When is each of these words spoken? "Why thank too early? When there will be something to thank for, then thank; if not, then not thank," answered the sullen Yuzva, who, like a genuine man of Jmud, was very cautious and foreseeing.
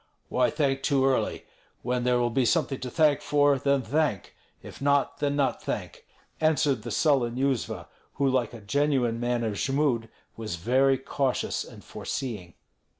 "Why 0.29 0.49
thank 0.49 0.81
too 0.81 1.05
early? 1.05 1.45
When 1.83 2.05
there 2.05 2.17
will 2.17 2.31
be 2.31 2.43
something 2.43 2.79
to 2.79 2.89
thank 2.89 3.21
for, 3.21 3.59
then 3.59 3.83
thank; 3.83 4.33
if 4.63 4.81
not, 4.81 5.19
then 5.19 5.35
not 5.35 5.61
thank," 5.61 6.07
answered 6.39 6.81
the 6.81 6.89
sullen 6.89 7.37
Yuzva, 7.37 7.85
who, 8.15 8.27
like 8.27 8.51
a 8.55 8.61
genuine 8.61 9.19
man 9.19 9.43
of 9.43 9.53
Jmud, 9.63 10.09
was 10.35 10.55
very 10.55 10.97
cautious 10.97 11.63
and 11.63 11.83
foreseeing. 11.83 12.55